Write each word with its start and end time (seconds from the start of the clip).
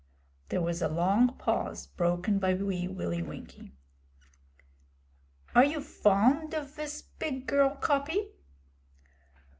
There 0.49 0.63
was 0.63 0.81
a 0.81 0.87
long 0.87 1.37
pause, 1.37 1.85
broken 1.85 2.39
by 2.39 2.55
Wee 2.55 2.87
Willie 2.87 3.21
Winkie. 3.21 3.75
'Are 5.53 5.63
you 5.65 5.79
fond 5.79 6.55
of 6.55 6.73
vis 6.75 7.03
big 7.19 7.45
girl, 7.45 7.75
Coppy?' 7.79 8.29